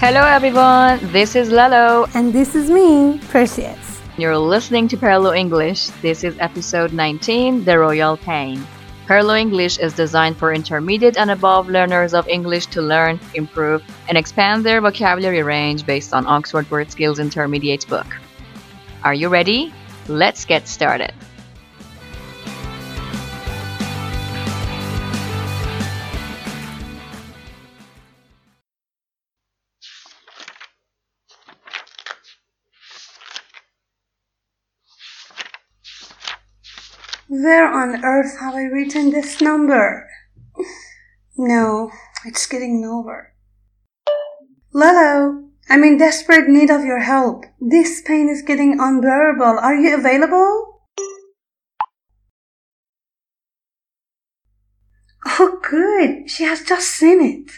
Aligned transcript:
Hello 0.00 0.22
everyone, 0.22 1.00
this 1.10 1.34
is 1.34 1.50
Lalo. 1.50 2.06
And 2.14 2.32
this 2.32 2.54
is 2.54 2.70
me, 2.70 3.18
Perseus. 3.32 4.00
You're 4.16 4.38
listening 4.38 4.86
to 4.86 4.96
Parallel 4.96 5.32
English. 5.32 5.88
This 6.02 6.22
is 6.22 6.36
episode 6.38 6.92
19, 6.92 7.64
The 7.64 7.80
Royal 7.80 8.16
Pain. 8.16 8.64
Parallel 9.08 9.34
English 9.34 9.80
is 9.80 9.92
designed 9.94 10.36
for 10.36 10.52
intermediate 10.52 11.16
and 11.16 11.32
above 11.32 11.68
learners 11.68 12.14
of 12.14 12.28
English 12.28 12.66
to 12.66 12.80
learn, 12.80 13.18
improve, 13.34 13.82
and 14.08 14.16
expand 14.16 14.64
their 14.64 14.80
vocabulary 14.80 15.42
range 15.42 15.84
based 15.84 16.14
on 16.14 16.28
Oxford 16.28 16.70
Word 16.70 16.92
Skills 16.92 17.18
Intermediate 17.18 17.84
book. 17.88 18.06
Are 19.02 19.14
you 19.14 19.28
ready? 19.28 19.74
Let's 20.06 20.44
get 20.44 20.68
started. 20.68 21.12
Where 37.28 37.70
on 37.70 38.02
earth 38.04 38.38
have 38.40 38.54
I 38.54 38.62
written 38.64 39.10
this 39.10 39.42
number? 39.42 40.08
No, 41.36 41.90
it's 42.24 42.46
getting 42.46 42.80
nowhere. 42.80 43.34
Lalo, 44.72 45.50
I'm 45.68 45.84
in 45.84 45.98
desperate 45.98 46.48
need 46.48 46.70
of 46.70 46.84
your 46.84 47.00
help. 47.00 47.44
This 47.60 48.00
pain 48.00 48.30
is 48.30 48.40
getting 48.40 48.80
unbearable. 48.80 49.58
Are 49.58 49.74
you 49.74 49.94
available? 49.94 50.80
Oh, 55.26 55.60
good. 55.62 56.30
She 56.30 56.44
has 56.44 56.62
just 56.62 56.88
seen 56.88 57.20
it. 57.20 57.50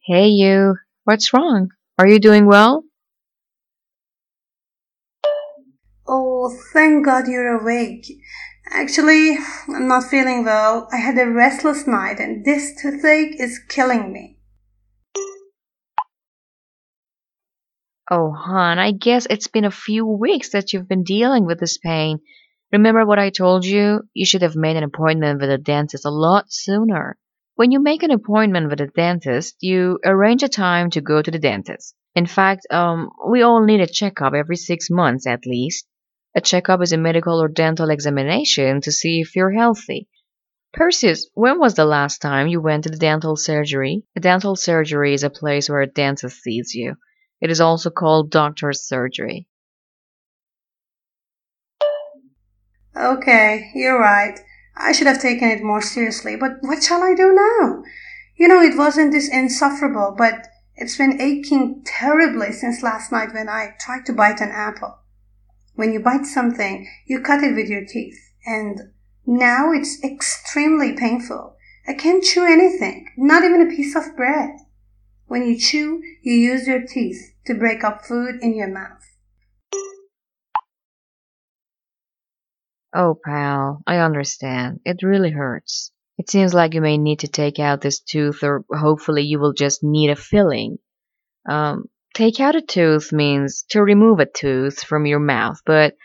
Hey, 0.00 0.26
you. 0.26 0.74
What's 1.04 1.32
wrong? 1.32 1.68
Are 1.98 2.08
you 2.08 2.18
doing 2.18 2.46
well? 2.46 2.82
Oh, 6.48 6.56
thank 6.72 7.04
God 7.04 7.26
you're 7.26 7.58
awake. 7.58 8.06
Actually, 8.70 9.36
I'm 9.68 9.88
not 9.88 10.04
feeling 10.04 10.44
well. 10.44 10.88
I 10.92 10.98
had 10.98 11.18
a 11.18 11.28
restless 11.28 11.88
night 11.88 12.20
and 12.20 12.44
this 12.44 12.80
toothache 12.80 13.40
is 13.40 13.58
killing 13.68 14.12
me. 14.12 14.38
Oh, 18.08 18.30
hon, 18.30 18.78
I 18.78 18.92
guess 18.92 19.26
it's 19.28 19.48
been 19.48 19.64
a 19.64 19.72
few 19.72 20.06
weeks 20.06 20.50
that 20.50 20.72
you've 20.72 20.88
been 20.88 21.02
dealing 21.02 21.46
with 21.46 21.58
this 21.58 21.78
pain. 21.78 22.20
Remember 22.70 23.04
what 23.04 23.18
I 23.18 23.30
told 23.30 23.64
you? 23.64 24.02
You 24.14 24.24
should 24.24 24.42
have 24.42 24.54
made 24.54 24.76
an 24.76 24.84
appointment 24.84 25.40
with 25.40 25.50
a 25.50 25.58
dentist 25.58 26.04
a 26.04 26.10
lot 26.10 26.44
sooner. 26.52 27.18
When 27.56 27.72
you 27.72 27.80
make 27.80 28.04
an 28.04 28.12
appointment 28.12 28.70
with 28.70 28.80
a 28.80 28.86
dentist, 28.86 29.56
you 29.62 29.98
arrange 30.04 30.44
a 30.44 30.48
time 30.48 30.90
to 30.90 31.00
go 31.00 31.22
to 31.22 31.30
the 31.32 31.40
dentist. 31.40 31.96
In 32.14 32.26
fact, 32.26 32.68
um, 32.70 33.10
we 33.28 33.42
all 33.42 33.64
need 33.64 33.80
a 33.80 33.88
checkup 33.88 34.32
every 34.32 34.56
six 34.56 34.90
months 34.90 35.26
at 35.26 35.44
least. 35.44 35.88
A 36.36 36.40
checkup 36.42 36.82
is 36.82 36.92
a 36.92 36.98
medical 36.98 37.42
or 37.42 37.48
dental 37.48 37.88
examination 37.88 38.82
to 38.82 38.92
see 38.92 39.22
if 39.22 39.34
you're 39.34 39.52
healthy. 39.52 40.06
Perseus, 40.74 41.30
when 41.32 41.58
was 41.58 41.72
the 41.72 41.86
last 41.86 42.20
time 42.20 42.46
you 42.46 42.60
went 42.60 42.84
to 42.84 42.90
the 42.90 42.98
dental 42.98 43.36
surgery? 43.36 44.04
A 44.14 44.20
dental 44.20 44.54
surgery 44.54 45.14
is 45.14 45.22
a 45.22 45.30
place 45.30 45.70
where 45.70 45.80
a 45.80 45.86
dentist 45.86 46.42
sees 46.42 46.74
you. 46.74 46.96
It 47.40 47.50
is 47.50 47.62
also 47.62 47.88
called 47.88 48.30
doctor's 48.30 48.82
surgery. 48.82 49.48
Okay, 52.94 53.70
you're 53.74 53.98
right. 53.98 54.38
I 54.76 54.92
should 54.92 55.06
have 55.06 55.22
taken 55.22 55.48
it 55.48 55.62
more 55.62 55.80
seriously, 55.80 56.36
but 56.36 56.58
what 56.60 56.82
shall 56.82 57.02
I 57.02 57.14
do 57.14 57.32
now? 57.32 57.82
You 58.36 58.48
know, 58.48 58.60
it 58.60 58.76
wasn't 58.76 59.12
this 59.12 59.30
insufferable, 59.30 60.14
but 60.18 60.48
it's 60.74 60.98
been 60.98 61.18
aching 61.18 61.82
terribly 61.86 62.52
since 62.52 62.82
last 62.82 63.10
night 63.10 63.32
when 63.32 63.48
I 63.48 63.74
tried 63.80 64.04
to 64.04 64.12
bite 64.12 64.42
an 64.42 64.50
apple. 64.50 64.98
When 65.76 65.92
you 65.92 66.00
bite 66.00 66.26
something, 66.26 66.88
you 67.06 67.20
cut 67.20 67.44
it 67.44 67.54
with 67.54 67.68
your 67.68 67.84
teeth. 67.84 68.18
And 68.46 68.92
now 69.26 69.72
it's 69.72 70.02
extremely 70.02 70.94
painful. 70.94 71.56
I 71.86 71.94
can't 71.94 72.24
chew 72.24 72.44
anything, 72.44 73.08
not 73.16 73.44
even 73.44 73.62
a 73.62 73.74
piece 73.74 73.94
of 73.94 74.16
bread. 74.16 74.50
When 75.26 75.46
you 75.46 75.58
chew, 75.58 76.02
you 76.22 76.34
use 76.34 76.66
your 76.66 76.82
teeth 76.86 77.34
to 77.46 77.54
break 77.54 77.84
up 77.84 78.04
food 78.04 78.36
in 78.40 78.56
your 78.56 78.68
mouth. 78.68 79.02
Oh, 82.94 83.18
pal, 83.22 83.82
I 83.86 83.98
understand. 83.98 84.80
It 84.84 85.02
really 85.02 85.30
hurts. 85.30 85.92
It 86.16 86.30
seems 86.30 86.54
like 86.54 86.72
you 86.72 86.80
may 86.80 86.96
need 86.96 87.18
to 87.20 87.28
take 87.28 87.58
out 87.58 87.82
this 87.82 88.00
tooth, 88.00 88.42
or 88.42 88.64
hopefully 88.72 89.22
you 89.22 89.38
will 89.38 89.52
just 89.52 89.84
need 89.84 90.08
a 90.08 90.16
filling. 90.16 90.78
Um, 91.46 91.90
Take 92.16 92.40
out 92.40 92.56
a 92.56 92.62
tooth 92.62 93.12
means 93.12 93.62
to 93.68 93.82
remove 93.82 94.20
a 94.20 94.24
tooth 94.24 94.82
from 94.82 95.04
your 95.04 95.18
mouth, 95.18 95.60
but 95.66 95.96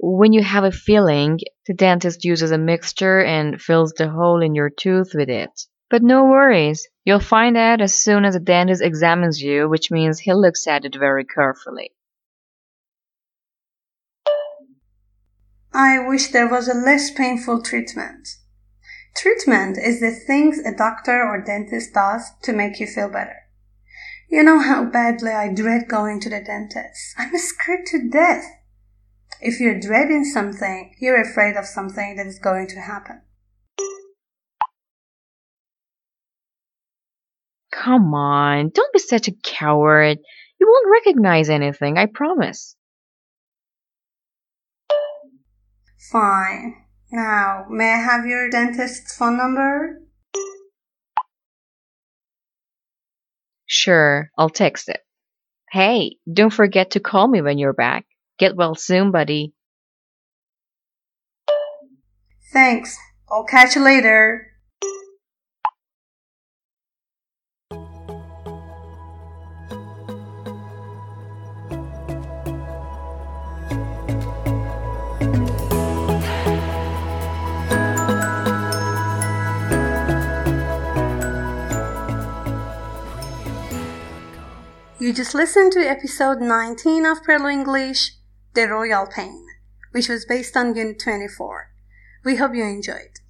when 0.00 0.32
you 0.32 0.42
have 0.42 0.64
a 0.64 0.72
filling, 0.72 1.38
the 1.68 1.74
dentist 1.74 2.24
uses 2.24 2.50
a 2.50 2.58
mixture 2.58 3.22
and 3.22 3.62
fills 3.62 3.92
the 3.92 4.08
hole 4.08 4.42
in 4.42 4.56
your 4.56 4.68
tooth 4.68 5.12
with 5.14 5.28
it. 5.28 5.52
But 5.90 6.02
no 6.02 6.24
worries, 6.24 6.88
you'll 7.04 7.20
find 7.20 7.56
out 7.56 7.80
as 7.80 7.94
soon 7.94 8.24
as 8.24 8.34
the 8.34 8.40
dentist 8.40 8.82
examines 8.82 9.40
you, 9.40 9.68
which 9.68 9.92
means 9.92 10.18
he 10.18 10.34
looks 10.34 10.66
at 10.66 10.84
it 10.84 10.96
very 10.98 11.24
carefully. 11.24 11.92
I 15.72 16.00
wish 16.00 16.32
there 16.32 16.50
was 16.50 16.66
a 16.66 16.74
less 16.74 17.12
painful 17.12 17.62
treatment. 17.62 18.26
Treatment 19.16 19.78
is 19.78 20.00
the 20.00 20.10
things 20.10 20.58
a 20.58 20.74
doctor 20.74 21.22
or 21.22 21.40
dentist 21.40 21.94
does 21.94 22.32
to 22.42 22.52
make 22.52 22.80
you 22.80 22.88
feel 22.88 23.08
better. 23.08 23.43
You 24.28 24.42
know 24.42 24.58
how 24.58 24.84
badly 24.84 25.30
I 25.30 25.52
dread 25.52 25.88
going 25.88 26.20
to 26.20 26.30
the 26.30 26.40
dentist. 26.40 27.14
I'm 27.18 27.36
scared 27.36 27.86
to 27.86 28.08
death. 28.08 28.44
If 29.40 29.60
you're 29.60 29.78
dreading 29.78 30.24
something, 30.24 30.94
you're 31.00 31.20
afraid 31.20 31.56
of 31.56 31.66
something 31.66 32.16
that 32.16 32.26
is 32.26 32.38
going 32.38 32.68
to 32.68 32.80
happen. 32.80 33.22
Come 37.72 38.14
on, 38.14 38.70
don't 38.70 38.92
be 38.92 38.98
such 38.98 39.28
a 39.28 39.34
coward. 39.42 40.18
You 40.58 40.66
won't 40.66 40.90
recognize 40.90 41.50
anything, 41.50 41.98
I 41.98 42.06
promise. 42.06 42.76
Fine. 46.10 46.76
Now, 47.10 47.66
may 47.68 47.92
I 47.92 47.98
have 47.98 48.24
your 48.24 48.48
dentist's 48.48 49.16
phone 49.16 49.36
number? 49.36 50.00
Sure, 53.84 54.30
I'll 54.38 54.48
text 54.48 54.88
it. 54.88 55.00
Hey, 55.70 56.16
don't 56.32 56.48
forget 56.48 56.92
to 56.92 57.00
call 57.00 57.28
me 57.28 57.42
when 57.42 57.58
you're 57.58 57.74
back. 57.74 58.06
Get 58.38 58.56
well 58.56 58.74
soon, 58.74 59.10
buddy. 59.10 59.52
Thanks. 62.50 62.96
I'll 63.30 63.44
catch 63.44 63.76
you 63.76 63.84
later. 63.84 64.53
You 85.04 85.12
just 85.12 85.34
listened 85.34 85.70
to 85.72 85.80
episode 85.80 86.40
19 86.40 87.04
of 87.04 87.22
Parallel 87.24 87.48
English, 87.48 88.12
The 88.54 88.66
Royal 88.66 89.06
Pain, 89.06 89.44
which 89.90 90.08
was 90.08 90.24
based 90.24 90.56
on 90.56 90.74
Unit 90.74 90.98
24. 90.98 91.70
We 92.24 92.36
hope 92.36 92.54
you 92.54 92.64
enjoyed. 92.64 93.20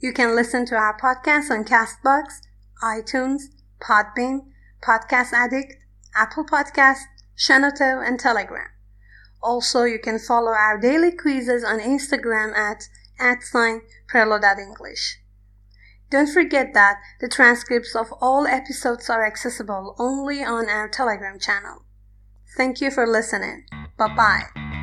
You 0.00 0.12
can 0.12 0.34
listen 0.34 0.66
to 0.66 0.74
our 0.74 0.98
podcast 0.98 1.48
on 1.48 1.64
Castbox, 1.64 2.40
iTunes, 2.82 3.42
Podbean, 3.80 4.46
Podcast 4.82 5.32
Addict, 5.32 5.74
Apple 6.16 6.44
Podcast, 6.44 7.02
Shenoto, 7.38 8.04
and 8.04 8.18
Telegram. 8.18 8.70
Also, 9.40 9.84
you 9.84 10.00
can 10.00 10.18
follow 10.18 10.50
our 10.50 10.76
daily 10.76 11.12
quizzes 11.12 11.62
on 11.62 11.78
Instagram 11.78 12.52
at 12.56 12.88
at 13.20 13.44
sign. 13.44 13.82
Don't 16.10 16.32
forget 16.32 16.74
that 16.74 16.96
the 17.20 17.28
transcripts 17.28 17.94
of 17.94 18.12
all 18.20 18.46
episodes 18.46 19.08
are 19.08 19.24
accessible 19.24 19.94
only 19.98 20.42
on 20.42 20.68
our 20.68 20.88
Telegram 20.88 21.38
channel. 21.38 21.84
Thank 22.56 22.80
you 22.80 22.90
for 22.90 23.06
listening. 23.06 23.64
Bye 23.96 24.14
bye. 24.16 24.79